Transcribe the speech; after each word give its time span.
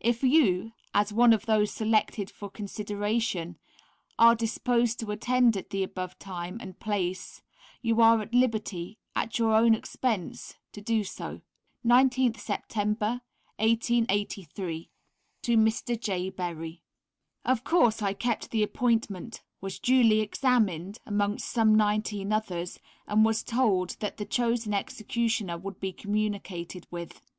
If 0.00 0.22
you 0.22 0.72
(as 0.92 1.14
one 1.14 1.32
of 1.32 1.46
those 1.46 1.70
selected 1.72 2.28
for 2.30 2.50
consideration) 2.50 3.56
are 4.18 4.34
disposed 4.34 5.00
to 5.00 5.10
attend 5.12 5.56
at 5.56 5.70
the 5.70 5.82
above 5.82 6.18
time 6.18 6.58
and 6.60 6.78
place 6.78 7.40
you 7.80 8.02
are 8.02 8.20
at 8.20 8.34
liberty, 8.34 8.98
at 9.16 9.38
your 9.38 9.54
own 9.54 9.74
expense, 9.74 10.56
to 10.72 10.82
do 10.82 11.04
so. 11.04 11.40
19th 11.86 12.38
September, 12.38 13.22
1883. 13.56 14.90
To 15.44 15.56
Mr. 15.56 15.98
J. 15.98 16.28
Berry. 16.28 16.82
Of 17.46 17.64
course, 17.64 18.02
I 18.02 18.12
kept 18.12 18.50
the 18.50 18.62
appointment, 18.62 19.42
was 19.62 19.78
duly 19.78 20.20
examined, 20.20 20.98
amongst 21.06 21.48
some 21.48 21.74
nineteen 21.74 22.30
others, 22.30 22.78
and 23.06 23.24
was 23.24 23.42
told 23.42 23.96
that 24.00 24.18
the 24.18 24.26
chosen 24.26 24.74
executioner 24.74 25.56
would 25.56 25.80
be 25.80 25.94
communicated 25.94 26.86
with. 26.90 27.22